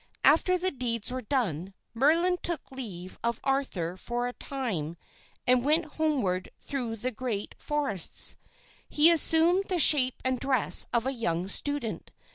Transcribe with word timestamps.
After 0.23 0.57
the 0.57 0.71
deeds 0.71 1.11
were 1.11 1.21
done, 1.21 1.75
Merlin 1.93 2.37
took 2.41 2.71
leave 2.71 3.19
of 3.23 3.39
Arthur 3.43 3.95
for 3.95 4.27
a 4.27 4.33
time 4.33 4.97
and 5.45 5.63
went 5.63 5.85
homeward 6.01 6.49
through 6.57 6.95
the 6.95 7.11
great 7.11 7.53
forests. 7.59 8.35
He 8.89 9.11
assumed 9.11 9.65
the 9.69 9.77
shape 9.77 10.15
and 10.25 10.39
dress 10.39 10.87
of 10.91 11.05
a 11.05 11.13
young 11.13 11.47
student. 11.47 12.09